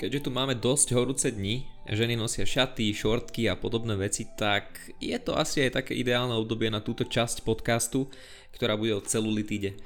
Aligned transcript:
Keďže 0.00 0.24
tu 0.24 0.30
máme 0.32 0.56
dosť 0.56 0.96
horúce 0.96 1.28
dni, 1.28 1.68
ženy 1.84 2.16
nosia 2.16 2.48
šaty, 2.48 2.88
šortky 2.96 3.52
a 3.52 3.54
podobné 3.60 4.00
veci, 4.00 4.24
tak 4.32 4.96
je 4.96 5.12
to 5.20 5.36
asi 5.36 5.68
aj 5.68 5.76
také 5.76 5.92
ideálne 5.92 6.32
obdobie 6.40 6.72
na 6.72 6.80
túto 6.80 7.04
časť 7.04 7.44
podcastu, 7.44 8.08
ktorá 8.56 8.80
bude 8.80 8.96
o 8.96 9.04
celulitíde. 9.04 9.76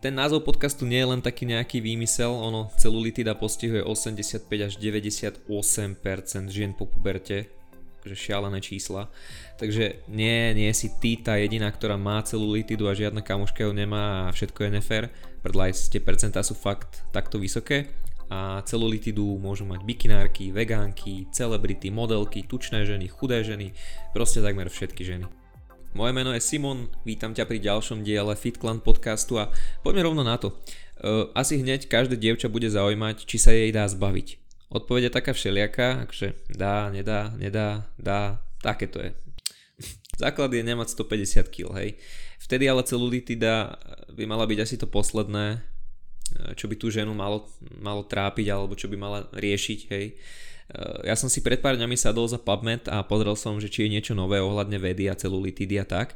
Ten 0.00 0.16
názov 0.16 0.48
podcastu 0.48 0.88
nie 0.88 1.04
je 1.04 1.12
len 1.12 1.20
taký 1.20 1.44
nejaký 1.44 1.84
výmysel, 1.84 2.32
ono 2.32 2.72
celulitída 2.80 3.36
postihuje 3.36 3.84
85 3.84 4.48
až 4.48 4.80
98% 4.80 5.44
žien 6.48 6.72
po 6.72 6.88
puberte, 6.88 7.52
že 8.00 8.16
šialené 8.16 8.64
čísla. 8.64 9.12
Takže 9.60 10.08
nie, 10.08 10.56
nie 10.56 10.72
si 10.72 10.88
ty 11.04 11.20
tá 11.20 11.36
jediná, 11.36 11.68
ktorá 11.68 12.00
má 12.00 12.24
celulitidu 12.24 12.88
a 12.88 12.96
žiadna 12.96 13.20
kamoška 13.20 13.68
ju 13.68 13.76
nemá 13.76 14.24
a 14.24 14.32
všetko 14.32 14.56
je 14.64 14.70
nefér. 14.80 15.12
Predľa 15.44 15.76
tie 15.92 16.00
percentá 16.00 16.40
sú 16.40 16.56
fakt 16.56 17.04
takto 17.12 17.36
vysoké 17.36 17.92
a 18.30 18.62
celulitidu 18.62 19.26
môžu 19.42 19.66
mať 19.66 19.82
bikinárky, 19.82 20.54
vegánky, 20.54 21.26
celebrity, 21.34 21.90
modelky, 21.90 22.46
tučné 22.46 22.86
ženy, 22.86 23.10
chudé 23.10 23.42
ženy, 23.42 23.74
proste 24.14 24.38
takmer 24.38 24.70
všetky 24.70 25.02
ženy. 25.02 25.26
Moje 25.90 26.14
meno 26.14 26.30
je 26.30 26.38
Simon, 26.38 26.86
vítam 27.02 27.34
ťa 27.34 27.50
pri 27.50 27.58
ďalšom 27.58 28.06
diele 28.06 28.38
FitClan 28.38 28.78
podcastu 28.78 29.42
a 29.42 29.50
poďme 29.82 30.06
rovno 30.06 30.22
na 30.22 30.38
to. 30.38 30.54
Uh, 31.02 31.26
asi 31.34 31.58
hneď 31.58 31.90
každé 31.90 32.14
dievča 32.14 32.46
bude 32.46 32.70
zaujímať, 32.70 33.26
či 33.26 33.36
sa 33.42 33.50
jej 33.50 33.74
dá 33.74 33.90
zbaviť. 33.90 34.38
Odpoveď 34.70 35.10
taká 35.10 35.34
všelijaká, 35.34 36.06
akže 36.06 36.38
dá, 36.46 36.94
nedá, 36.94 37.34
nedá, 37.34 37.90
dá, 37.98 38.38
také 38.62 38.86
to 38.86 39.02
je. 39.02 39.10
Základ 40.22 40.54
je 40.54 40.62
nemať 40.62 40.94
150 40.94 41.50
kg, 41.50 41.74
hej. 41.82 41.98
Vtedy 42.38 42.70
ale 42.70 42.86
celulitida 42.86 43.74
by 44.14 44.30
mala 44.30 44.46
byť 44.46 44.58
asi 44.62 44.78
to 44.78 44.86
posledné, 44.86 45.58
čo 46.54 46.70
by 46.70 46.74
tú 46.78 46.90
ženu 46.90 47.12
malo, 47.12 47.48
malo 47.78 48.06
trápiť 48.06 48.46
alebo 48.50 48.78
čo 48.78 48.86
by 48.86 48.96
mala 48.96 49.18
riešiť, 49.34 49.80
hej. 49.90 50.06
Eh, 50.70 51.10
ja 51.10 51.18
som 51.18 51.26
si 51.26 51.42
pred 51.42 51.58
pár 51.58 51.74
dňami 51.74 51.98
sadol 51.98 52.30
za 52.30 52.38
PubMed 52.38 52.86
a 52.86 53.02
pozrel 53.02 53.34
som, 53.34 53.58
že 53.58 53.66
či 53.66 53.86
je 53.86 53.92
niečo 53.98 54.14
nové 54.14 54.38
ohľadne 54.38 54.78
vedy 54.78 55.10
a 55.10 55.18
celulitidy 55.18 55.82
a 55.82 55.86
tak. 55.86 56.14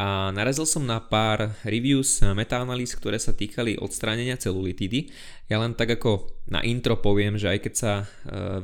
A 0.00 0.32
narazil 0.32 0.64
som 0.64 0.88
na 0.88 1.04
pár 1.04 1.52
reviews, 1.68 2.24
metaanalýz, 2.24 2.96
ktoré 2.96 3.20
sa 3.20 3.36
týkali 3.36 3.76
odstránenia 3.76 4.40
celulitidy. 4.40 5.12
Ja 5.52 5.60
len 5.60 5.76
tak 5.76 6.00
ako 6.00 6.32
na 6.48 6.64
intro 6.64 6.96
poviem, 6.96 7.36
že 7.36 7.52
aj 7.52 7.58
keď 7.60 7.74
sa 7.76 7.92
e, 8.00 8.04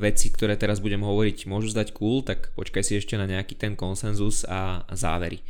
veci, 0.01 0.33
ktoré 0.33 0.57
teraz 0.57 0.81
budem 0.81 1.05
hovoriť, 1.05 1.45
môžu 1.45 1.69
zdať 1.69 1.93
cool, 1.93 2.25
tak 2.25 2.49
počkaj 2.57 2.81
si 2.81 2.97
ešte 2.97 3.13
na 3.13 3.29
nejaký 3.29 3.61
ten 3.61 3.77
konsenzus 3.77 4.41
a 4.49 4.89
závery. 4.89 5.45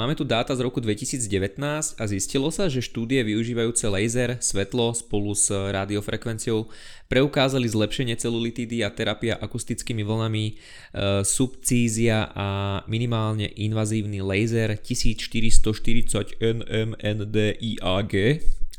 Máme 0.00 0.16
tu 0.16 0.24
dáta 0.24 0.56
z 0.56 0.64
roku 0.64 0.80
2019 0.80 1.60
a 2.00 2.04
zistilo 2.08 2.48
sa, 2.48 2.72
že 2.72 2.80
štúdie 2.80 3.20
využívajúce 3.20 3.84
laser, 3.84 4.40
svetlo 4.40 4.96
spolu 4.96 5.36
s 5.36 5.52
radiofrekvenciou 5.52 6.72
preukázali 7.04 7.68
zlepšenie 7.68 8.16
celulitidy 8.16 8.80
a 8.80 8.88
terapia 8.88 9.36
akustickými 9.36 10.00
vlnami, 10.00 10.44
e, 10.48 11.20
subcízia 11.20 12.32
a 12.32 12.80
minimálne 12.88 13.52
invazívny 13.60 14.24
laser 14.24 14.80
1440 14.80 16.40
NMNDIAG. 16.40 18.14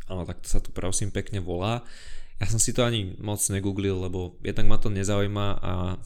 Áno, 0.09 0.25
tak 0.25 0.41
to 0.41 0.50
sa 0.50 0.58
tu 0.58 0.73
prosím 0.73 1.13
pekne 1.13 1.38
volá. 1.38 1.85
Ja 2.41 2.50
som 2.50 2.58
si 2.58 2.73
to 2.73 2.81
ani 2.81 3.13
moc 3.22 3.45
negooglil, 3.45 4.09
lebo 4.09 4.41
jednak 4.41 4.66
ma 4.66 4.81
to 4.81 4.89
nezaujíma 4.89 5.47
a 5.61 6.02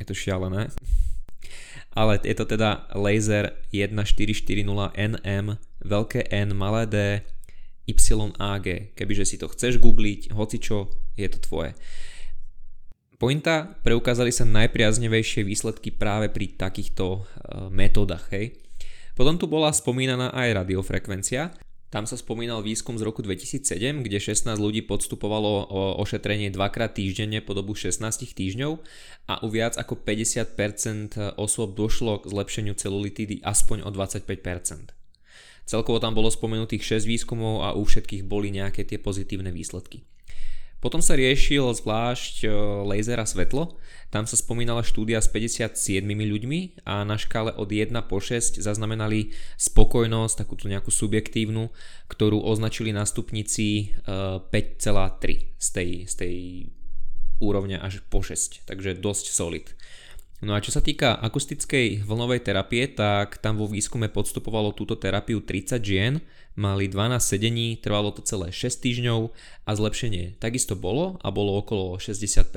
je 0.00 0.04
to 0.08 0.16
šialené 0.16 0.72
ale 1.96 2.20
je 2.20 2.36
to 2.36 2.44
teda 2.44 2.84
laser 2.92 3.56
1440NM, 3.72 5.56
veľké 5.80 6.28
N, 6.28 6.52
malé 6.52 6.84
D, 6.84 6.96
YAG. 7.88 8.66
Kebyže 8.92 9.24
si 9.24 9.40
to 9.40 9.48
chceš 9.48 9.80
googliť, 9.80 10.36
hocičo, 10.36 10.92
je 11.16 11.28
to 11.32 11.38
tvoje. 11.40 11.72
Pointa, 13.16 13.80
preukázali 13.80 14.28
sa 14.28 14.44
najpriaznevejšie 14.44 15.40
výsledky 15.48 15.88
práve 15.88 16.28
pri 16.28 16.52
takýchto 16.52 17.24
uh, 17.24 17.72
metódach. 17.72 18.28
Hej. 18.28 18.60
Potom 19.16 19.40
tu 19.40 19.48
bola 19.48 19.72
spomínaná 19.72 20.36
aj 20.36 20.60
radiofrekvencia, 20.60 21.48
tam 21.96 22.04
sa 22.04 22.20
spomínal 22.20 22.60
výskum 22.60 23.00
z 23.00 23.08
roku 23.08 23.24
2007, 23.24 24.04
kde 24.04 24.20
16 24.20 24.52
ľudí 24.60 24.84
podstupovalo 24.84 25.64
ošetrenie 25.96 26.52
dvakrát 26.52 26.92
týždenne 26.92 27.40
po 27.40 27.56
dobu 27.56 27.72
16 27.72 28.04
týždňov 28.36 28.84
a 29.32 29.40
u 29.40 29.48
viac 29.48 29.80
ako 29.80 30.04
50% 30.04 31.40
osôb 31.40 31.72
došlo 31.72 32.20
k 32.20 32.28
zlepšeniu 32.28 32.76
celulitidy 32.76 33.40
aspoň 33.40 33.88
o 33.88 33.90
25%. 33.96 34.92
Celkovo 35.64 35.96
tam 35.96 36.12
bolo 36.12 36.28
spomenutých 36.28 37.00
6 37.00 37.08
výskumov 37.08 37.64
a 37.64 37.72
u 37.72 37.88
všetkých 37.88 38.28
boli 38.28 38.52
nejaké 38.52 38.84
tie 38.84 39.00
pozitívne 39.00 39.48
výsledky. 39.48 40.04
Potom 40.86 41.02
sa 41.02 41.18
riešil 41.18 41.66
zvlášť 41.74 42.46
e, 42.46 42.48
laser 42.86 43.18
a 43.18 43.26
svetlo. 43.26 43.74
Tam 44.14 44.22
sa 44.22 44.38
spomínala 44.38 44.86
štúdia 44.86 45.18
s 45.18 45.26
57 45.26 45.74
ľuďmi 46.06 46.86
a 46.86 47.02
na 47.02 47.18
škále 47.18 47.50
od 47.58 47.66
1 47.66 47.90
po 48.06 48.22
6 48.22 48.62
zaznamenali 48.62 49.34
spokojnosť, 49.58 50.46
takúto 50.46 50.70
nejakú 50.70 50.94
subjektívnu, 50.94 51.74
ktorú 52.06 52.38
označili 52.38 52.94
na 52.94 53.02
stupnici 53.02 53.98
5,3 54.06 54.54
e, 54.54 55.58
z 55.58 55.68
tej, 55.74 55.90
z 56.06 56.14
tej 56.14 56.34
úrovne 57.42 57.82
až 57.82 58.06
po 58.06 58.22
6, 58.22 58.62
takže 58.70 58.94
dosť 58.94 59.34
solid. 59.34 59.66
No 60.44 60.52
a 60.52 60.60
čo 60.60 60.68
sa 60.68 60.84
týka 60.84 61.16
akustickej 61.16 62.04
vlnovej 62.04 62.44
terapie, 62.44 62.84
tak 62.92 63.40
tam 63.40 63.56
vo 63.56 63.64
výskume 63.64 64.12
podstupovalo 64.12 64.76
túto 64.76 64.92
terapiu 64.92 65.40
30 65.40 65.80
žien, 65.80 66.20
mali 66.60 66.92
12 66.92 67.16
sedení, 67.24 67.80
trvalo 67.80 68.12
to 68.12 68.20
celé 68.20 68.52
6 68.52 68.84
týždňov 68.84 69.32
a 69.64 69.70
zlepšenie 69.72 70.36
takisto 70.36 70.76
bolo 70.76 71.16
a 71.24 71.32
bolo 71.32 71.56
okolo 71.56 71.96
60%. 71.96 72.52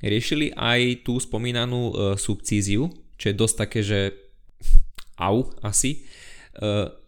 Riešili 0.00 0.56
aj 0.56 1.04
tú 1.04 1.20
spomínanú 1.20 1.92
e, 1.92 1.94
subcíziu, 2.16 2.88
čo 3.20 3.24
je 3.28 3.36
dosť 3.36 3.54
také, 3.68 3.80
že 3.84 4.00
au 5.28 5.52
asi. 5.60 6.00
E, 6.56 7.01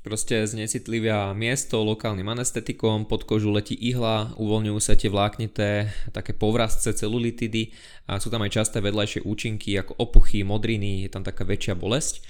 proste 0.00 0.48
znecitlivia 0.48 1.36
miesto 1.36 1.84
lokálnym 1.84 2.24
anestetikom, 2.24 3.04
pod 3.04 3.28
kožu 3.28 3.52
letí 3.52 3.76
ihla, 3.76 4.32
uvoľňujú 4.40 4.80
sa 4.80 4.96
tie 4.96 5.12
vláknité 5.12 5.92
také 6.16 6.32
povrazce 6.32 6.96
celulitidy 6.96 7.72
a 8.08 8.16
sú 8.16 8.32
tam 8.32 8.40
aj 8.40 8.56
časté 8.56 8.80
vedľajšie 8.80 9.28
účinky 9.28 9.76
ako 9.76 10.00
opuchy, 10.00 10.40
modriny, 10.40 11.04
je 11.04 11.10
tam 11.12 11.20
taká 11.20 11.44
väčšia 11.44 11.76
bolesť. 11.76 12.24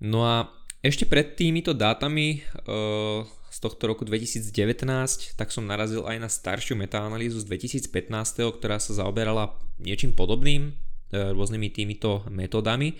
No 0.00 0.24
a 0.24 0.48
ešte 0.80 1.04
pred 1.04 1.36
týmito 1.36 1.76
dátami 1.76 2.40
uh, 2.40 3.28
z 3.52 3.58
tohto 3.60 3.84
roku 3.84 4.08
2019 4.08 5.36
tak 5.36 5.52
som 5.52 5.68
narazil 5.68 6.08
aj 6.08 6.16
na 6.16 6.28
staršiu 6.32 6.72
metaanalýzu 6.80 7.44
z 7.44 7.46
2015, 7.84 8.48
ktorá 8.56 8.80
sa 8.80 8.96
zaoberala 8.96 9.52
niečím 9.76 10.16
podobným, 10.16 10.72
uh, 10.72 11.36
rôznymi 11.36 11.68
týmito 11.68 12.24
metódami. 12.32 12.96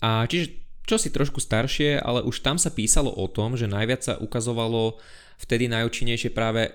A 0.00 0.24
čiže 0.24 0.65
čo 0.86 0.96
si 0.96 1.10
trošku 1.10 1.42
staršie, 1.42 1.98
ale 1.98 2.22
už 2.22 2.40
tam 2.46 2.56
sa 2.56 2.70
písalo 2.70 3.10
o 3.10 3.26
tom, 3.26 3.58
že 3.58 3.66
najviac 3.66 4.00
sa 4.06 4.14
ukazovalo 4.22 5.02
vtedy 5.36 5.66
najúčinnejšie 5.68 6.30
práve 6.32 6.72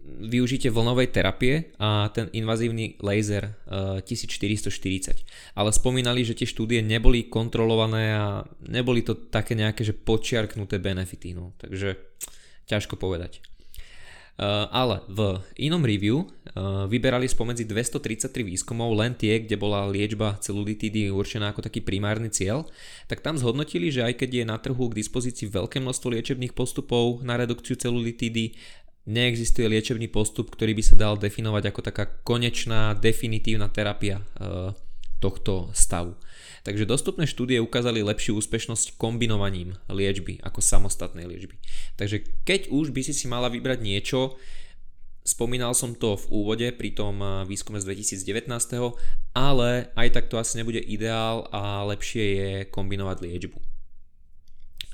využitie 0.00 0.72
vlnovej 0.72 1.12
terapie 1.12 1.76
a 1.76 2.08
ten 2.10 2.32
invazívny 2.32 2.96
laser 3.04 3.52
uh, 3.68 4.00
1440. 4.00 5.28
Ale 5.54 5.70
spomínali, 5.70 6.24
že 6.24 6.34
tie 6.34 6.48
štúdie 6.48 6.80
neboli 6.80 7.28
kontrolované 7.28 8.16
a 8.16 8.42
neboli 8.64 9.04
to 9.04 9.14
také 9.28 9.52
nejaké, 9.52 9.84
že 9.84 9.92
počiarknuté 9.92 10.80
benefity. 10.80 11.36
No. 11.36 11.52
Takže 11.60 12.00
ťažko 12.64 12.96
povedať. 12.96 13.44
Uh, 14.40 14.64
ale 14.72 15.04
v 15.04 15.36
inom 15.60 15.84
review 15.84 16.24
uh, 16.24 16.88
vyberali 16.88 17.28
spomedzi 17.28 17.68
233 17.68 18.40
výskumov 18.40 18.96
len 18.96 19.12
tie, 19.12 19.44
kde 19.44 19.60
bola 19.60 19.84
liečba 19.84 20.40
celulitidy 20.40 21.12
určená 21.12 21.52
ako 21.52 21.68
taký 21.68 21.84
primárny 21.84 22.32
cieľ, 22.32 22.64
tak 23.04 23.20
tam 23.20 23.36
zhodnotili, 23.36 23.92
že 23.92 24.00
aj 24.00 24.16
keď 24.16 24.30
je 24.40 24.44
na 24.48 24.56
trhu 24.56 24.88
k 24.88 24.96
dispozícii 24.96 25.44
veľké 25.52 25.84
množstvo 25.84 26.16
liečebných 26.16 26.56
postupov 26.56 27.20
na 27.20 27.36
redukciu 27.36 27.76
celulitidy, 27.76 28.56
neexistuje 29.04 29.68
liečebný 29.68 30.08
postup, 30.08 30.48
ktorý 30.52 30.72
by 30.72 30.82
sa 30.88 30.96
dal 30.96 31.20
definovať 31.20 31.72
ako 31.72 31.80
taká 31.84 32.04
konečná, 32.24 32.96
definitívna 32.96 33.68
terapia 33.68 34.20
e, 34.20 34.72
tohto 35.20 35.68
stavu. 35.76 36.16
Takže 36.64 36.88
dostupné 36.88 37.24
štúdie 37.28 37.60
ukázali 37.60 38.04
lepšiu 38.04 38.36
úspešnosť 38.40 38.96
kombinovaním 39.00 39.76
liečby 39.88 40.40
ako 40.44 40.60
samostatnej 40.60 41.28
liečby. 41.28 41.56
Takže 41.96 42.24
keď 42.44 42.72
už 42.72 42.92
by 42.92 43.00
si 43.04 43.12
si 43.12 43.28
mala 43.28 43.52
vybrať 43.52 43.80
niečo, 43.80 44.36
spomínal 45.24 45.76
som 45.76 45.92
to 45.92 46.16
v 46.16 46.26
úvode 46.32 46.68
pri 46.74 46.96
tom 46.96 47.20
e, 47.20 47.26
výskume 47.44 47.78
z 47.78 47.86
2019, 47.92 48.50
ale 49.36 49.92
aj 49.94 50.08
tak 50.10 50.32
to 50.32 50.40
asi 50.40 50.58
nebude 50.58 50.80
ideál 50.80 51.48
a 51.52 51.84
lepšie 51.84 52.24
je 52.24 52.50
kombinovať 52.72 53.16
liečbu. 53.24 53.58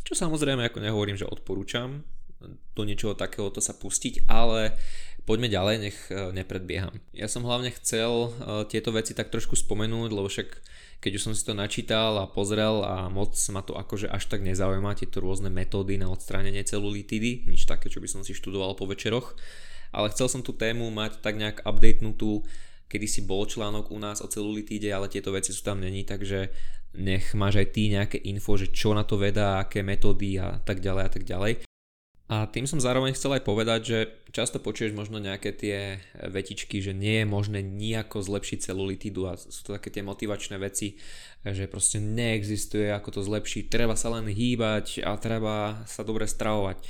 Čo 0.07 0.13
samozrejme 0.15 0.67
ako 0.67 0.79
nehovorím, 0.83 1.19
že 1.19 1.27
odporúčam, 1.27 2.07
do 2.77 2.83
niečoho 2.85 3.17
takéhoto 3.17 3.65
sa 3.65 3.73
pustiť, 3.75 4.29
ale 4.29 4.77
poďme 5.27 5.51
ďalej, 5.51 5.77
nech 5.83 5.99
e, 6.09 6.31
nepredbieham. 6.31 6.95
Ja 7.11 7.27
som 7.27 7.43
hlavne 7.43 7.75
chcel 7.75 8.09
e, 8.09 8.31
tieto 8.71 8.95
veci 8.95 9.13
tak 9.13 9.35
trošku 9.35 9.59
spomenúť, 9.59 10.11
lebo 10.15 10.31
však 10.31 10.49
keď 11.03 11.13
už 11.19 11.25
som 11.29 11.35
si 11.37 11.45
to 11.45 11.53
načítal 11.53 12.17
a 12.17 12.31
pozrel 12.31 12.81
a 12.81 13.13
moc 13.13 13.37
ma 13.53 13.61
to 13.61 13.77
akože 13.77 14.09
až 14.09 14.33
tak 14.33 14.41
nezaujíma, 14.41 14.97
tieto 14.97 15.21
rôzne 15.21 15.53
metódy 15.53 16.01
na 16.01 16.09
odstránenie 16.09 16.65
celulitidy, 16.65 17.45
nič 17.45 17.69
také, 17.69 17.93
čo 17.93 18.01
by 18.01 18.09
som 18.09 18.25
si 18.25 18.33
študoval 18.33 18.79
po 18.79 18.89
večeroch, 18.89 19.37
ale 19.93 20.09
chcel 20.15 20.31
som 20.31 20.41
tú 20.41 20.57
tému 20.57 20.89
mať 20.89 21.21
tak 21.21 21.37
nejak 21.37 21.69
updatenutú, 21.69 22.47
kedy 22.89 23.07
si 23.11 23.21
bol 23.27 23.45
článok 23.45 23.93
u 23.93 23.99
nás 24.01 24.23
o 24.25 24.31
celulitíde, 24.31 24.89
ale 24.89 25.13
tieto 25.13 25.35
veci 25.35 25.53
sú 25.53 25.61
tam 25.67 25.83
není, 25.83 26.07
takže 26.07 26.49
nech 26.97 27.37
máš 27.37 27.61
aj 27.61 27.69
ty 27.77 27.93
nejaké 27.93 28.17
info, 28.25 28.57
že 28.57 28.73
čo 28.73 28.97
na 28.97 29.05
to 29.05 29.21
veda, 29.21 29.61
aké 29.61 29.85
metódy 29.85 30.41
a 30.41 30.57
tak 30.65 30.81
ďalej 30.81 31.03
a 31.05 31.11
tak 31.13 31.25
ďalej. 31.29 31.66
A 32.27 32.51
tým 32.51 32.67
som 32.67 32.83
zároveň 32.83 33.15
chcel 33.15 33.39
aj 33.39 33.47
povedať, 33.47 33.81
že 33.87 33.99
často 34.35 34.59
počuješ 34.59 34.91
možno 34.99 35.23
nejaké 35.23 35.55
tie 35.55 36.03
vetičky, 36.27 36.83
že 36.83 36.91
nie 36.91 37.23
je 37.23 37.27
možné 37.27 37.63
nejako 37.63 38.19
zlepšiť 38.19 38.67
celulitídu 38.67 39.31
a 39.31 39.39
sú 39.39 39.63
to 39.63 39.79
také 39.79 39.95
tie 39.95 40.03
motivačné 40.03 40.59
veci, 40.59 40.99
že 41.47 41.71
proste 41.71 42.03
neexistuje 42.03 42.91
ako 42.91 43.09
to 43.15 43.21
zlepšiť, 43.23 43.71
treba 43.71 43.95
sa 43.95 44.11
len 44.11 44.27
hýbať 44.27 45.07
a 45.07 45.15
treba 45.23 45.87
sa 45.87 46.03
dobre 46.03 46.27
stravovať. 46.27 46.83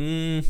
Mm, 0.00 0.40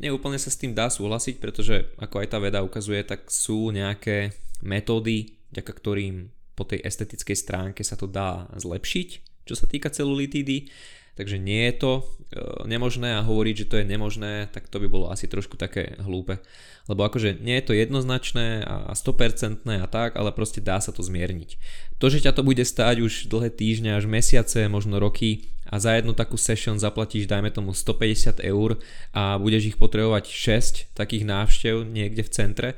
neúplne 0.00 0.40
sa 0.40 0.48
s 0.48 0.56
tým 0.56 0.72
dá 0.72 0.88
súhlasiť, 0.88 1.36
pretože 1.36 1.92
ako 2.00 2.24
aj 2.24 2.28
tá 2.32 2.40
veda 2.40 2.64
ukazuje, 2.64 3.04
tak 3.04 3.28
sú 3.28 3.68
nejaké 3.68 4.32
metódy, 4.64 5.36
vďaka 5.52 5.72
ktorým 5.76 6.32
po 6.56 6.64
tej 6.64 6.80
estetickej 6.88 7.36
stránke 7.36 7.84
sa 7.84 8.00
to 8.00 8.08
dá 8.08 8.48
zlepšiť, 8.56 9.08
čo 9.44 9.54
sa 9.54 9.68
týka 9.68 9.92
celulitídy 9.92 10.72
Takže 11.18 11.34
nie 11.34 11.66
je 11.66 11.74
to 11.82 11.92
e, 11.98 12.02
nemožné 12.70 13.18
a 13.18 13.26
hovoriť, 13.26 13.54
že 13.66 13.68
to 13.74 13.76
je 13.82 13.90
nemožné, 13.90 14.46
tak 14.54 14.70
to 14.70 14.78
by 14.78 14.86
bolo 14.86 15.10
asi 15.10 15.26
trošku 15.26 15.58
také 15.58 15.98
hlúpe. 15.98 16.38
Lebo 16.86 17.02
akože 17.02 17.42
nie 17.42 17.58
je 17.58 17.66
to 17.66 17.74
jednoznačné 17.74 18.62
a 18.62 18.94
100% 18.94 19.66
a 19.66 19.86
tak, 19.90 20.14
ale 20.14 20.30
proste 20.30 20.62
dá 20.62 20.78
sa 20.78 20.94
to 20.94 21.02
zmierniť. 21.02 21.58
To, 21.98 22.06
že 22.06 22.22
ťa 22.22 22.38
to 22.38 22.46
bude 22.46 22.62
stáť 22.62 23.02
už 23.02 23.26
dlhé 23.26 23.50
týždne 23.50 23.98
až 23.98 24.06
mesiace, 24.06 24.70
možno 24.70 25.02
roky 25.02 25.50
a 25.66 25.82
za 25.82 25.98
jednu 25.98 26.14
takú 26.14 26.38
session 26.38 26.78
zaplatíš 26.78 27.26
dajme 27.26 27.50
tomu 27.50 27.74
150 27.74 28.40
eur 28.40 28.78
a 29.10 29.36
budeš 29.36 29.74
ich 29.74 29.76
potrebovať 29.76 30.30
6 30.30 30.96
takých 30.96 31.26
návštev 31.26 31.82
niekde 31.82 32.22
v 32.22 32.30
centre 32.30 32.68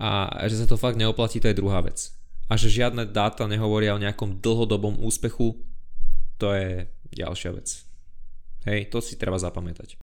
a 0.00 0.30
že 0.48 0.64
sa 0.64 0.66
to 0.70 0.80
fakt 0.80 0.96
neoplatí, 0.96 1.42
to 1.42 1.52
je 1.52 1.58
druhá 1.60 1.84
vec. 1.84 2.14
A 2.48 2.56
že 2.56 2.72
žiadne 2.72 3.04
dáta 3.10 3.44
nehovoria 3.44 3.92
o 3.92 4.00
nejakom 4.00 4.40
dlhodobom 4.40 4.96
úspechu, 5.04 5.60
to 6.40 6.56
je 6.56 6.88
ďalšia 7.14 7.50
vec. 7.54 7.68
Hej, 8.68 8.92
to 8.92 9.00
si 9.00 9.16
treba 9.16 9.40
zapamätať. 9.40 9.96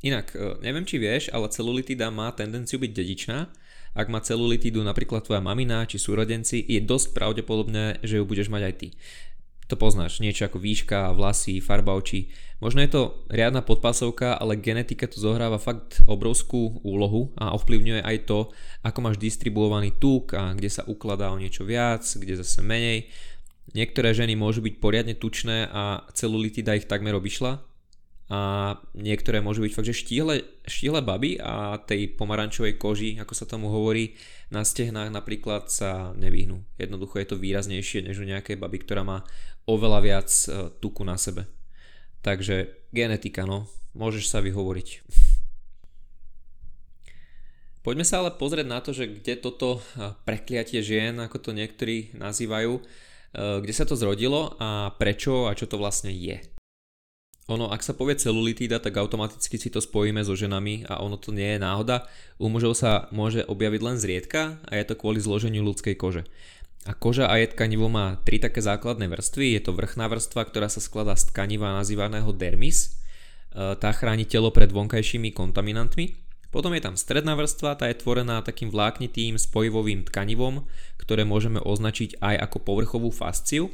Inak, 0.00 0.32
e, 0.32 0.56
neviem 0.64 0.88
či 0.88 0.96
vieš, 0.96 1.28
ale 1.30 1.52
celulitida 1.52 2.08
má 2.08 2.32
tendenciu 2.32 2.80
byť 2.80 2.92
dedičná. 2.92 3.38
Ak 3.92 4.06
má 4.08 4.22
celulitidu 4.22 4.80
napríklad 4.80 5.26
tvoja 5.26 5.42
mamina 5.42 5.84
či 5.84 5.98
súrodenci, 5.98 6.62
je 6.62 6.80
dosť 6.80 7.12
pravdepodobné, 7.12 8.00
že 8.00 8.22
ju 8.22 8.24
budeš 8.24 8.48
mať 8.48 8.62
aj 8.64 8.74
ty. 8.80 8.88
To 9.70 9.78
poznáš, 9.78 10.18
niečo 10.18 10.50
ako 10.50 10.58
výška, 10.58 11.14
vlasy, 11.14 11.62
farba 11.62 11.94
očí. 11.94 12.26
Možno 12.58 12.82
je 12.82 12.90
to 12.90 13.02
riadna 13.30 13.62
podpasovka, 13.62 14.34
ale 14.34 14.58
genetika 14.58 15.06
tu 15.06 15.22
zohráva 15.22 15.62
fakt 15.62 16.02
obrovskú 16.10 16.82
úlohu 16.82 17.30
a 17.38 17.54
ovplyvňuje 17.54 18.02
aj 18.02 18.18
to, 18.26 18.50
ako 18.82 18.98
máš 18.98 19.16
distribuovaný 19.22 19.94
tuk 19.94 20.34
a 20.34 20.50
kde 20.58 20.66
sa 20.74 20.82
ukladá 20.90 21.30
o 21.30 21.38
niečo 21.38 21.62
viac, 21.62 22.02
kde 22.02 22.42
zase 22.42 22.66
menej. 22.66 23.06
Niektoré 23.70 24.10
ženy 24.10 24.34
môžu 24.34 24.66
byť 24.66 24.82
poriadne 24.82 25.14
tučné 25.14 25.70
a 25.70 26.02
celulitida 26.16 26.74
ich 26.74 26.90
takmer 26.90 27.14
obišla 27.14 27.70
a 28.30 28.78
niektoré 28.94 29.42
môžu 29.42 29.66
byť 29.66 29.74
fakt, 29.74 29.90
že 29.90 30.06
štíhle, 30.06 30.62
štíhle 30.62 31.02
baby 31.02 31.42
a 31.42 31.82
tej 31.82 32.14
pomarančovej 32.14 32.78
koži, 32.78 33.18
ako 33.18 33.34
sa 33.34 33.42
tomu 33.42 33.74
hovorí, 33.74 34.14
na 34.54 34.62
stehnách 34.62 35.10
napríklad 35.10 35.66
sa 35.66 36.14
nevyhnú. 36.14 36.62
Jednoducho 36.78 37.18
je 37.18 37.26
to 37.26 37.42
výraznejšie 37.42 38.06
než 38.06 38.22
u 38.22 38.30
nejakej 38.30 38.54
baby, 38.54 38.86
ktorá 38.86 39.02
má 39.02 39.26
oveľa 39.66 39.98
viac 39.98 40.30
e, 40.30 40.70
tuku 40.78 41.02
na 41.02 41.18
sebe. 41.18 41.50
Takže 42.22 42.86
genetika, 42.94 43.42
no, 43.42 43.66
môžeš 43.98 44.30
sa 44.30 44.38
vyhovoriť. 44.38 45.02
Poďme 47.86 48.06
sa 48.06 48.22
ale 48.22 48.38
pozrieť 48.38 48.66
na 48.70 48.78
to, 48.78 48.94
že 48.94 49.10
kde 49.10 49.42
toto 49.42 49.82
e, 49.98 50.14
prekliatie 50.22 50.86
žien, 50.86 51.18
ako 51.18 51.38
to 51.38 51.50
niektorí 51.50 52.14
nazývajú, 52.14 52.78
kde 53.34 53.74
sa 53.74 53.86
to 53.86 53.94
zrodilo 53.94 54.58
a 54.58 54.90
prečo 54.98 55.46
a 55.46 55.54
čo 55.54 55.70
to 55.70 55.78
vlastne 55.78 56.10
je. 56.10 56.38
Ono, 57.50 57.66
ak 57.66 57.82
sa 57.82 57.98
povie 57.98 58.14
celulitída, 58.14 58.78
tak 58.78 58.94
automaticky 58.94 59.58
si 59.58 59.74
to 59.74 59.82
spojíme 59.82 60.22
so 60.22 60.38
ženami 60.38 60.86
a 60.86 61.02
ono 61.02 61.18
to 61.18 61.34
nie 61.34 61.58
je 61.58 61.58
náhoda. 61.58 62.06
U 62.38 62.46
mužov 62.46 62.78
sa 62.78 63.10
môže 63.10 63.42
objaviť 63.42 63.80
len 63.82 63.96
zriedka 63.98 64.62
a 64.70 64.78
je 64.78 64.86
to 64.86 64.94
kvôli 64.94 65.18
zloženiu 65.18 65.66
ľudskej 65.66 65.98
kože. 65.98 66.22
A 66.86 66.94
koža 66.94 67.26
a 67.26 67.34
je 67.42 67.50
tkanivo 67.50 67.90
má 67.90 68.22
tri 68.22 68.38
také 68.38 68.62
základné 68.62 69.10
vrstvy. 69.10 69.58
Je 69.58 69.62
to 69.66 69.74
vrchná 69.74 70.06
vrstva, 70.06 70.46
ktorá 70.46 70.70
sa 70.70 70.78
skladá 70.78 71.18
z 71.18 71.28
tkaniva 71.34 71.74
nazývaného 71.74 72.30
dermis. 72.30 72.94
Eh, 73.50 73.74
tá 73.76 73.90
chráni 73.90 74.30
telo 74.30 74.54
pred 74.54 74.70
vonkajšími 74.70 75.34
kontaminantmi. 75.34 76.30
Potom 76.50 76.74
je 76.74 76.82
tam 76.82 76.98
stredná 76.98 77.38
vrstva, 77.38 77.78
tá 77.78 77.86
je 77.86 77.98
tvorená 77.98 78.42
takým 78.42 78.74
vláknitým 78.74 79.38
spojivovým 79.38 80.02
tkanivom, 80.10 80.66
ktoré 81.10 81.26
môžeme 81.26 81.58
označiť 81.58 82.22
aj 82.22 82.46
ako 82.46 82.62
povrchovú 82.62 83.10
fasciu. 83.10 83.66
E, 83.66 83.72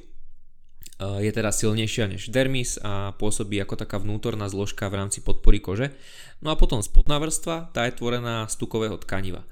je 1.20 1.28
teda 1.28 1.52
silnejšia 1.52 2.08
než 2.08 2.32
dermis 2.32 2.80
a 2.80 3.12
pôsobí 3.12 3.60
ako 3.60 3.76
taká 3.76 4.00
vnútorná 4.00 4.48
zložka 4.48 4.88
v 4.88 5.04
rámci 5.04 5.20
podpory 5.20 5.60
kože. 5.60 5.92
No 6.40 6.48
a 6.48 6.56
potom 6.56 6.80
spodná 6.80 7.20
vrstva, 7.20 7.76
tá 7.76 7.84
je 7.84 7.92
tvorená 7.92 8.48
z 8.48 8.56
tukového 8.56 8.96
tkaniva. 8.96 9.44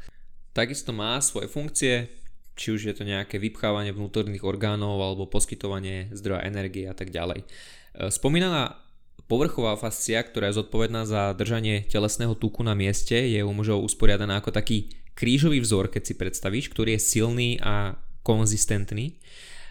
Takisto 0.56 0.96
má 0.96 1.20
svoje 1.20 1.52
funkcie, 1.52 2.08
či 2.56 2.72
už 2.72 2.88
je 2.88 2.94
to 2.96 3.04
nejaké 3.04 3.36
vypchávanie 3.36 3.92
vnútorných 3.92 4.48
orgánov 4.48 4.96
alebo 5.04 5.28
poskytovanie 5.28 6.08
zdroja 6.16 6.48
energie 6.48 6.88
a 6.88 6.96
tak 6.96 7.12
ďalej. 7.12 7.44
E, 7.44 7.46
spomínaná 8.08 8.80
Povrchová 9.24 9.72
fascia, 9.80 10.20
ktorá 10.20 10.52
je 10.52 10.60
zodpovedná 10.60 11.08
za 11.08 11.32
držanie 11.32 11.88
telesného 11.88 12.36
tuku 12.36 12.60
na 12.60 12.76
mieste, 12.76 13.16
je 13.16 13.40
u 13.40 13.52
mužov 13.56 13.80
usporiadaná 13.80 14.40
ako 14.40 14.52
taký 14.52 14.92
krížový 15.14 15.62
vzor, 15.62 15.88
keď 15.88 16.02
si 16.02 16.14
predstavíš, 16.18 16.70
ktorý 16.70 16.98
je 16.98 17.06
silný 17.06 17.50
a 17.62 17.98
konzistentný. 18.26 19.18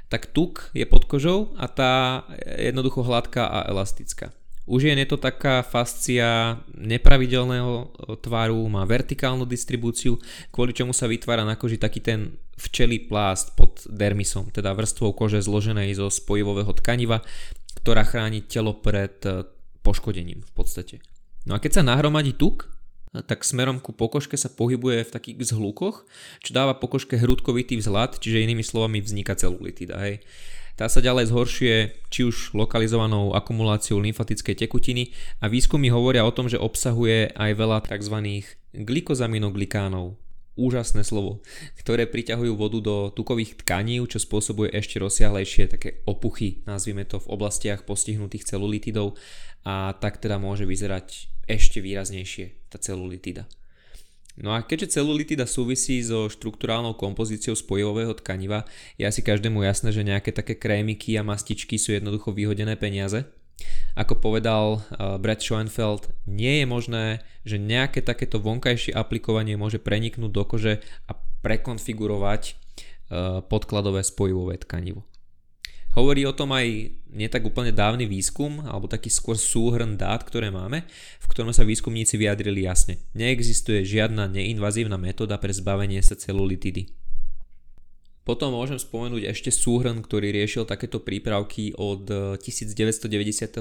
Tak 0.08 0.32
tuk 0.32 0.72
je 0.76 0.86
pod 0.88 1.08
kožou 1.10 1.56
a 1.58 1.68
tá 1.68 2.24
je 2.38 2.70
jednoducho 2.70 3.04
hladká 3.04 3.48
a 3.48 3.68
elastická. 3.68 4.32
U 4.64 4.80
žien 4.80 4.96
je 4.96 5.10
to 5.12 5.20
taká 5.20 5.60
fascia 5.60 6.56
nepravidelného 6.72 7.92
tvaru, 8.24 8.64
má 8.72 8.88
vertikálnu 8.88 9.44
distribúciu, 9.44 10.16
kvôli 10.56 10.72
čomu 10.72 10.96
sa 10.96 11.12
vytvára 11.12 11.44
na 11.44 11.60
koži 11.60 11.76
taký 11.76 12.00
ten 12.00 12.40
včelý 12.56 13.12
plást 13.12 13.60
pod 13.60 13.84
dermisom, 13.92 14.48
teda 14.56 14.72
vrstvou 14.72 15.12
kože 15.12 15.44
zloženej 15.44 16.00
zo 16.00 16.08
spojivového 16.08 16.72
tkaniva, 16.80 17.20
ktorá 17.84 18.08
chráni 18.08 18.48
telo 18.48 18.80
pred 18.80 19.20
e, 19.28 19.44
poškodením 19.84 20.40
v 20.40 20.52
podstate. 20.56 21.04
No 21.44 21.60
a 21.60 21.60
keď 21.60 21.82
sa 21.82 21.84
nahromadí 21.84 22.32
tuk, 22.40 22.72
tak 23.22 23.46
smerom 23.46 23.78
ku 23.78 23.94
pokožke 23.94 24.34
sa 24.34 24.50
pohybuje 24.50 25.06
v 25.06 25.14
takých 25.14 25.54
zhlukoch, 25.54 26.10
čo 26.42 26.52
dáva 26.58 26.74
pokožke 26.74 27.14
hrudkovitý 27.14 27.78
vzhľad, 27.78 28.18
čiže 28.18 28.42
inými 28.42 28.66
slovami 28.66 29.06
vzniká 29.06 29.38
celulitida. 29.38 30.02
Hej. 30.02 30.26
Tá 30.74 30.90
sa 30.90 31.06
ďalej 31.06 31.30
zhoršuje 31.30 31.78
či 32.10 32.26
už 32.26 32.58
lokalizovanou 32.58 33.38
akumuláciou 33.38 34.02
lymfatickej 34.02 34.66
tekutiny 34.66 35.14
a 35.38 35.46
výskumy 35.46 35.94
hovoria 35.94 36.26
o 36.26 36.34
tom, 36.34 36.50
že 36.50 36.58
obsahuje 36.58 37.30
aj 37.38 37.52
veľa 37.54 37.86
tzv. 37.86 38.42
glikozaminoglikánov, 38.74 40.18
úžasné 40.54 41.02
slovo, 41.02 41.42
ktoré 41.82 42.06
priťahujú 42.06 42.54
vodu 42.54 42.80
do 42.80 42.96
tukových 43.10 43.66
tkaní, 43.66 44.02
čo 44.06 44.22
spôsobuje 44.22 44.70
ešte 44.74 45.02
rozsiahlejšie 45.02 45.64
také 45.70 45.90
opuchy, 46.06 46.62
nazvime 46.70 47.06
to 47.06 47.18
v 47.22 47.30
oblastiach 47.34 47.86
postihnutých 47.86 48.46
celulitidov 48.46 49.18
a 49.66 49.98
tak 49.98 50.22
teda 50.22 50.38
môže 50.38 50.70
vyzerať 50.70 51.32
ešte 51.50 51.82
výraznejšie 51.82 52.70
tá 52.70 52.78
celulitida. 52.78 53.50
No 54.34 54.50
a 54.58 54.66
keďže 54.66 54.98
celulitida 54.98 55.46
súvisí 55.46 56.02
so 56.02 56.26
štruktúrálnou 56.26 56.98
kompozíciou 56.98 57.54
spojového 57.54 58.18
tkaniva, 58.18 58.66
je 58.98 59.06
asi 59.06 59.22
každému 59.22 59.62
jasné, 59.62 59.94
že 59.94 60.02
nejaké 60.02 60.34
také 60.34 60.58
krémiky 60.58 61.14
a 61.22 61.26
mastičky 61.26 61.78
sú 61.78 61.94
jednoducho 61.94 62.34
vyhodené 62.34 62.74
peniaze, 62.74 63.30
ako 63.94 64.18
povedal 64.18 64.66
uh, 64.82 65.18
Brad 65.22 65.42
Schoenfeld, 65.42 66.10
nie 66.26 66.62
je 66.62 66.66
možné, 66.66 67.06
že 67.46 67.62
nejaké 67.62 68.02
takéto 68.02 68.42
vonkajšie 68.42 68.94
aplikovanie 68.94 69.54
môže 69.54 69.78
preniknúť 69.78 70.32
do 70.34 70.44
kože 70.46 70.74
a 71.06 71.14
prekonfigurovať 71.46 72.42
uh, 72.50 73.46
podkladové 73.46 74.02
spojivové 74.02 74.58
tkanivo. 74.62 75.06
Hovorí 75.94 76.26
o 76.26 76.34
tom 76.34 76.50
aj 76.58 76.90
nie 77.14 77.30
tak 77.30 77.46
úplne 77.46 77.70
dávny 77.70 78.10
výskum, 78.10 78.66
alebo 78.66 78.90
taký 78.90 79.14
skôr 79.14 79.38
súhrn 79.38 79.94
dát, 79.94 80.26
ktoré 80.26 80.50
máme, 80.50 80.90
v 81.22 81.26
ktorom 81.30 81.54
sa 81.54 81.62
výskumníci 81.62 82.18
vyjadrili 82.18 82.66
jasne. 82.66 82.98
Neexistuje 83.14 83.86
žiadna 83.86 84.26
neinvazívna 84.26 84.98
metóda 84.98 85.38
pre 85.38 85.54
zbavenie 85.54 86.02
sa 86.02 86.18
celulitidy. 86.18 87.03
Potom 88.24 88.56
môžem 88.56 88.80
spomenúť 88.80 89.36
ešte 89.36 89.52
súhrn, 89.52 90.00
ktorý 90.00 90.32
riešil 90.32 90.64
takéto 90.64 91.04
prípravky 91.04 91.76
od 91.76 92.08
1997 92.40 93.60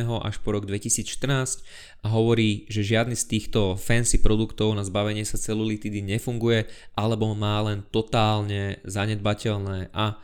až 0.00 0.34
po 0.40 0.48
rok 0.56 0.64
2014 0.64 1.60
a 2.00 2.06
hovorí, 2.08 2.64
že 2.72 2.88
žiadny 2.88 3.12
z 3.12 3.24
týchto 3.28 3.76
fancy 3.76 4.24
produktov 4.24 4.72
na 4.72 4.80
zbavenie 4.80 5.28
sa 5.28 5.36
celulitidy 5.36 6.00
nefunguje 6.00 6.64
alebo 6.96 7.36
má 7.36 7.60
len 7.68 7.84
totálne 7.92 8.80
zanedbateľné 8.88 9.92
a 9.92 10.16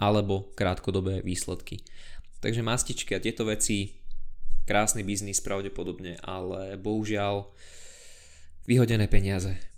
alebo 0.00 0.52
krátkodobé 0.56 1.20
výsledky. 1.20 1.84
Takže 2.40 2.64
mastičky 2.64 3.16
a 3.16 3.20
tieto 3.20 3.44
veci 3.48 3.96
krásny 4.64 5.04
biznis 5.04 5.44
pravdepodobne, 5.44 6.20
ale 6.24 6.80
bohužiaľ 6.80 7.52
vyhodené 8.64 9.08
peniaze. 9.12 9.75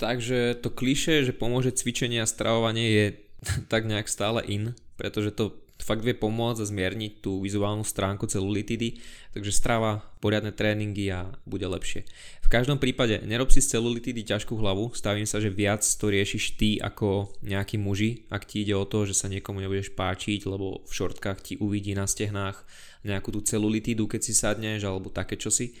Takže 0.00 0.56
to 0.64 0.72
kliše, 0.72 1.28
že 1.28 1.36
pomôže 1.36 1.76
cvičenie 1.76 2.24
a 2.24 2.26
stravovanie 2.26 2.86
je 2.88 3.06
tak 3.72 3.84
nejak 3.84 4.08
stále 4.08 4.40
in, 4.48 4.72
pretože 4.96 5.36
to 5.36 5.60
fakt 5.80 6.04
vie 6.04 6.12
pomôcť 6.12 6.60
a 6.60 6.68
zmierniť 6.68 7.24
tú 7.24 7.40
vizuálnu 7.40 7.82
stránku 7.82 8.28
celulitidy, 8.28 9.00
takže 9.32 9.52
strava, 9.52 10.04
poriadne 10.20 10.52
tréningy 10.52 11.08
a 11.08 11.32
bude 11.48 11.64
lepšie. 11.64 12.04
V 12.44 12.48
každom 12.52 12.76
prípade 12.76 13.24
nerob 13.24 13.48
si 13.48 13.64
z 13.64 13.76
celulitidy 13.76 14.22
ťažkú 14.28 14.60
hlavu, 14.60 14.92
stavím 14.92 15.24
sa, 15.24 15.40
že 15.40 15.48
viac 15.48 15.80
to 15.80 16.06
riešiš 16.12 16.60
ty 16.60 16.76
ako 16.76 17.32
nejaký 17.40 17.80
muži, 17.80 18.28
ak 18.28 18.44
ti 18.44 18.62
ide 18.62 18.76
o 18.76 18.84
to, 18.84 19.08
že 19.08 19.16
sa 19.16 19.32
niekomu 19.32 19.64
nebudeš 19.64 19.96
páčiť, 19.96 20.44
lebo 20.44 20.84
v 20.84 20.92
šortkách 20.92 21.38
ti 21.40 21.54
uvidí 21.56 21.96
na 21.96 22.04
stehnách 22.04 22.60
nejakú 23.08 23.32
tú 23.32 23.40
celulitidu, 23.40 24.04
keď 24.04 24.20
si 24.20 24.36
sadneš 24.36 24.84
alebo 24.84 25.08
také 25.08 25.40
čosi. 25.40 25.72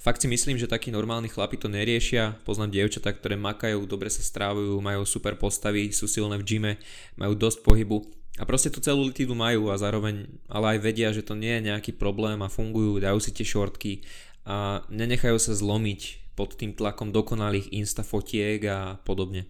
Fakt 0.00 0.24
si 0.24 0.32
myslím, 0.32 0.56
že 0.56 0.64
takí 0.64 0.88
normálni 0.88 1.28
chlapi 1.28 1.60
to 1.60 1.68
neriešia. 1.68 2.40
Poznám 2.48 2.72
dievčatá, 2.72 3.12
ktoré 3.12 3.36
makajú, 3.36 3.84
dobre 3.84 4.08
sa 4.08 4.24
strávujú, 4.24 4.80
majú 4.80 5.04
super 5.04 5.36
postavy, 5.36 5.92
sú 5.92 6.08
silné 6.08 6.40
v 6.40 6.46
gyme, 6.48 6.72
majú 7.20 7.36
dosť 7.36 7.60
pohybu 7.60 8.08
a 8.40 8.48
proste 8.48 8.72
tú 8.72 8.80
celú 8.80 9.04
litidu 9.04 9.36
majú 9.36 9.68
a 9.68 9.76
zároveň 9.76 10.24
ale 10.48 10.76
aj 10.76 10.78
vedia, 10.80 11.12
že 11.12 11.20
to 11.20 11.36
nie 11.36 11.60
je 11.60 11.68
nejaký 11.68 11.92
problém 11.92 12.40
a 12.40 12.48
fungujú, 12.48 12.96
dajú 12.96 13.20
si 13.20 13.36
tie 13.36 13.44
šortky 13.44 14.00
a 14.48 14.80
nenechajú 14.88 15.36
sa 15.36 15.52
zlomiť 15.52 16.32
pod 16.32 16.56
tým 16.56 16.72
tlakom 16.72 17.12
dokonalých 17.12 17.68
insta 17.76 18.00
fotiek 18.00 18.64
a 18.64 18.96
podobne. 19.04 19.44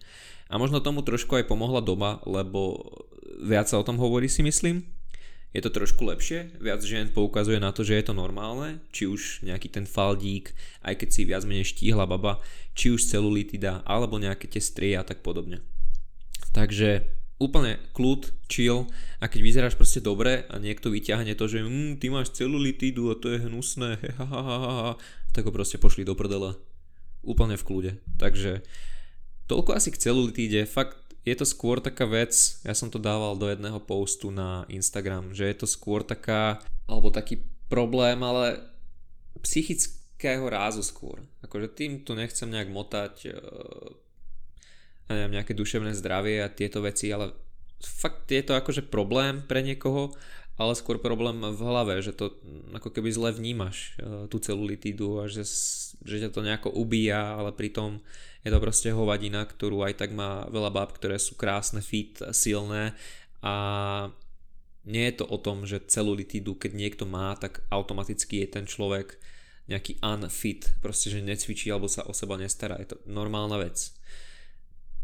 A 0.51 0.59
možno 0.59 0.83
tomu 0.83 0.99
trošku 0.99 1.39
aj 1.39 1.47
pomohla 1.47 1.79
doba, 1.79 2.19
lebo 2.27 2.91
viac 3.39 3.71
sa 3.71 3.79
o 3.79 3.87
tom 3.87 3.95
hovorí 3.95 4.27
si 4.27 4.43
myslím, 4.43 4.83
je 5.51 5.59
to 5.59 5.69
trošku 5.71 6.07
lepšie, 6.07 6.55
viac 6.63 6.79
žien 6.79 7.11
poukazuje 7.11 7.59
na 7.59 7.75
to, 7.75 7.83
že 7.83 7.99
je 7.99 8.05
to 8.07 8.13
normálne, 8.15 8.79
či 8.95 9.03
už 9.03 9.43
nejaký 9.43 9.67
ten 9.67 9.83
faldík, 9.83 10.55
aj 10.79 10.95
keď 11.03 11.09
si 11.11 11.21
viac 11.27 11.43
menej 11.43 11.75
štíhla 11.75 12.07
baba, 12.07 12.39
či 12.71 12.95
už 12.95 13.03
celulitida, 13.03 13.83
alebo 13.83 14.15
nejaké 14.15 14.47
tie 14.47 14.63
strie 14.63 14.95
a 14.95 15.03
tak 15.03 15.19
podobne. 15.19 15.59
Takže 16.55 17.03
úplne 17.41 17.81
kľud, 17.97 18.31
chill 18.47 18.87
a 19.19 19.25
keď 19.25 19.39
vyzeráš 19.41 19.75
proste 19.75 19.99
dobre 19.99 20.45
a 20.47 20.55
niekto 20.61 20.93
vyťahne 20.93 21.33
to, 21.33 21.49
že 21.49 21.65
mm, 21.65 21.97
ty 21.97 22.13
máš 22.13 22.31
celulitidu 22.31 23.11
a 23.11 23.19
to 23.19 23.33
je 23.33 23.43
hnusné, 23.43 23.97
tak 25.35 25.43
ho 25.43 25.51
proste 25.51 25.81
pošli 25.81 26.05
do 26.05 26.13
prdele. 26.13 26.55
Úplne 27.25 27.57
v 27.57 27.65
kľude. 27.65 27.91
Takže 28.17 28.61
toľko 29.49 29.75
asi 29.75 29.89
k 29.91 30.01
celulitíde. 30.01 30.63
Fakt 30.69 31.10
je 31.21 31.35
to 31.37 31.45
skôr 31.45 31.77
taká 31.77 32.09
vec, 32.09 32.33
ja 32.65 32.73
som 32.73 32.89
to 32.89 32.97
dával 32.97 33.37
do 33.37 33.45
jedného 33.45 33.77
postu 33.77 34.33
na 34.33 34.65
Instagram, 34.73 35.37
že 35.37 35.45
je 35.45 35.55
to 35.61 35.67
skôr 35.69 36.01
taká, 36.01 36.57
alebo 36.89 37.13
taký 37.13 37.45
problém, 37.69 38.17
ale 38.25 38.57
psychického 39.41 40.49
rázu 40.49 40.81
skôr. 40.81 41.21
Akože 41.45 41.69
tým 41.77 42.01
tu 42.01 42.17
nechcem 42.17 42.49
nejak 42.49 42.73
motať 42.73 43.13
uh, 43.31 43.89
neviem, 45.13 45.37
nejaké 45.37 45.53
duševné 45.53 45.93
zdravie 45.93 46.41
a 46.41 46.49
tieto 46.49 46.81
veci, 46.81 47.13
ale 47.13 47.37
fakt 47.81 48.29
je 48.33 48.41
to 48.41 48.57
akože 48.57 48.89
problém 48.89 49.45
pre 49.45 49.61
niekoho, 49.61 50.13
ale 50.57 50.77
skôr 50.77 51.01
problém 51.01 51.41
v 51.41 51.61
hlave, 51.61 52.01
že 52.05 52.13
to 52.13 52.37
ako 52.73 52.89
keby 52.93 53.09
zle 53.13 53.29
vnímaš 53.33 53.97
uh, 53.97 54.25
tú 54.25 54.41
celulitídu 54.41 55.21
a 55.21 55.29
že, 55.29 55.45
že 56.01 56.17
ťa 56.21 56.29
to 56.33 56.41
nejako 56.41 56.69
ubíja, 56.73 57.37
ale 57.37 57.53
pritom 57.53 58.01
je 58.41 58.49
to 58.49 58.59
proste 58.59 58.89
hovadina, 58.89 59.45
ktorú 59.45 59.85
aj 59.85 60.01
tak 60.01 60.11
má 60.17 60.49
veľa 60.49 60.73
báb, 60.73 60.97
ktoré 60.97 61.21
sú 61.21 61.37
krásne, 61.37 61.81
fit, 61.85 62.17
silné 62.33 62.97
a 63.45 63.53
nie 64.81 65.05
je 65.13 65.21
to 65.21 65.25
o 65.29 65.37
tom, 65.37 65.69
že 65.69 65.85
celulitídu, 65.85 66.57
keď 66.57 66.71
niekto 66.73 67.03
má, 67.05 67.37
tak 67.37 67.61
automaticky 67.69 68.41
je 68.41 68.47
ten 68.49 68.65
človek 68.65 69.21
nejaký 69.69 70.01
unfit, 70.01 70.73
proste, 70.81 71.13
že 71.13 71.21
necvičí 71.21 71.69
alebo 71.69 71.85
sa 71.85 72.01
o 72.09 72.17
seba 72.17 72.33
nestará. 72.35 72.81
Je 72.81 72.91
to 72.91 72.97
normálna 73.05 73.61
vec. 73.61 73.93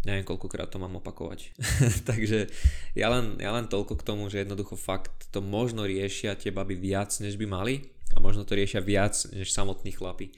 Neviem, 0.02 0.26
koľkokrát 0.26 0.74
to 0.74 0.82
mám 0.82 0.98
opakovať. 0.98 1.54
Takže 2.10 2.50
ja 2.98 3.08
len, 3.14 3.38
ja 3.38 3.54
len 3.54 3.70
toľko 3.70 4.02
k 4.02 4.08
tomu, 4.08 4.34
že 4.34 4.42
jednoducho 4.42 4.74
fakt 4.74 5.30
to 5.30 5.46
možno 5.46 5.86
riešia 5.86 6.34
tie 6.34 6.50
baby 6.50 6.74
viac, 6.74 7.14
než 7.22 7.38
by 7.38 7.46
mali 7.46 7.94
a 8.16 8.18
možno 8.18 8.50
to 8.50 8.58
riešia 8.58 8.82
viac, 8.82 9.14
než 9.30 9.54
samotní 9.54 9.94
chlapi. 9.94 10.34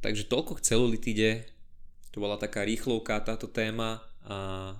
Takže 0.00 0.30
toľko 0.30 0.56
k 0.56 0.64
celulitíde, 0.64 1.28
to 2.18 2.26
bola 2.26 2.34
taká 2.34 2.66
rýchlovka 2.66 3.22
táto 3.22 3.46
téma 3.46 4.02
a 4.26 4.74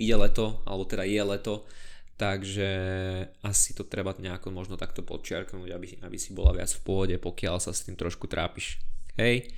ide 0.00 0.16
leto, 0.16 0.64
alebo 0.64 0.88
teda 0.88 1.04
je 1.04 1.20
leto, 1.20 1.68
takže 2.16 2.70
asi 3.44 3.76
to 3.76 3.84
treba 3.84 4.16
nejako 4.16 4.48
možno 4.48 4.80
takto 4.80 5.04
podčiarknúť, 5.04 5.68
aby, 5.68 5.86
aby 6.00 6.16
si 6.16 6.32
bola 6.32 6.56
viac 6.56 6.72
v 6.72 6.80
pôde, 6.80 7.16
pokiaľ 7.20 7.60
sa 7.60 7.76
s 7.76 7.84
tým 7.84 8.00
trošku 8.00 8.24
trápiš. 8.24 8.80
Hej, 9.20 9.52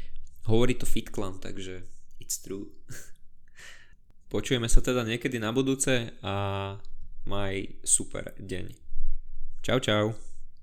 hovorí 0.50 0.74
to 0.74 0.82
FitClan, 0.82 1.38
takže 1.38 1.86
it's 2.18 2.42
true. 2.42 2.66
Počujeme 4.34 4.66
sa 4.66 4.82
teda 4.82 5.06
niekedy 5.06 5.38
na 5.38 5.54
budúce 5.54 6.18
a 6.18 6.34
maj 7.30 7.78
super 7.86 8.34
deň. 8.42 8.74
Čau 9.62 9.78
čau. 9.78 10.31